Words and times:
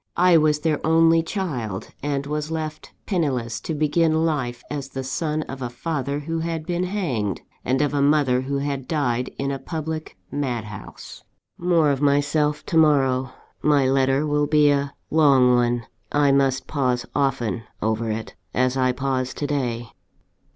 I 0.17 0.35
was 0.35 0.61
their 0.61 0.83
only 0.83 1.21
child; 1.21 1.93
and 2.01 2.25
was 2.25 2.49
left 2.49 2.91
penniless 3.05 3.61
to 3.61 3.75
begin 3.75 4.25
life 4.25 4.63
as 4.67 4.89
the 4.89 5.03
son 5.03 5.43
of 5.43 5.61
a 5.61 5.69
father 5.69 6.21
who 6.21 6.39
had 6.39 6.65
been 6.65 6.85
hanged, 6.85 7.41
and 7.63 7.83
of 7.83 7.93
a 7.93 8.01
mother 8.01 8.41
who 8.41 8.57
had 8.57 8.87
died 8.87 9.27
in 9.37 9.51
a 9.51 9.59
public 9.59 10.17
madhouse. 10.31 11.23
"More 11.59 11.91
of 11.91 12.01
myself 12.01 12.65
to 12.65 12.77
morrow 12.77 13.29
my 13.61 13.87
letter 13.87 14.25
will 14.25 14.47
be 14.47 14.71
a 14.71 14.95
long 15.11 15.53
one: 15.53 15.85
I 16.11 16.31
must 16.31 16.65
pause 16.65 17.05
often 17.13 17.61
over 17.79 18.09
it, 18.09 18.33
as 18.55 18.75
I 18.75 18.93
pause 18.93 19.35
to 19.35 19.45
day." 19.45 19.89